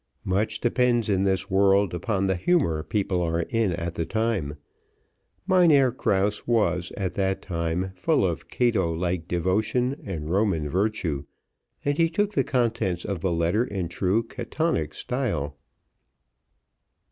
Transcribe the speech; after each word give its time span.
Much 0.25 0.59
depends 0.59 1.09
in 1.09 1.25
this 1.25 1.47
world 1.51 1.93
upon 1.93 2.25
the 2.25 2.35
humour 2.35 2.81
people 2.81 3.21
are 3.21 3.41
in 3.41 3.71
at 3.73 3.93
the 3.93 4.03
time; 4.03 4.55
Mynheer 5.45 5.91
Krause 5.91 6.47
was, 6.47 6.91
at 6.97 7.13
that 7.13 7.43
time, 7.43 7.91
full 7.93 8.25
of 8.25 8.47
Cato 8.47 8.91
like 8.91 9.27
devotion 9.27 9.95
and 10.03 10.27
Roman 10.31 10.67
virtue, 10.67 11.25
and 11.85 11.99
he 11.99 12.09
took 12.09 12.33
the 12.33 12.43
contents 12.43 13.05
of 13.05 13.19
the 13.19 13.31
letter 13.31 13.63
in 13.63 13.89
true 13.89 14.23
Catonic 14.23 14.95
style. 14.95 15.55